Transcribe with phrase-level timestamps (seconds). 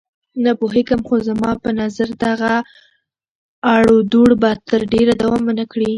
[0.43, 2.53] نه پوهېږم، خو زما په نظر دغه
[3.73, 5.89] اړودوړ به تر ډېره دوام ونه کړي.